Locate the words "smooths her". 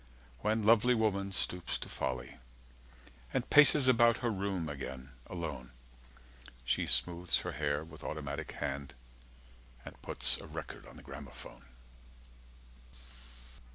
6.87-7.51